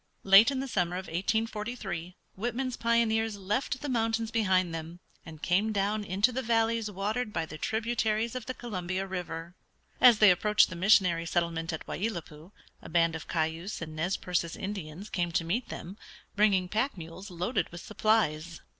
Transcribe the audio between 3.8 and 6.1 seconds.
the mountains behind them, and came down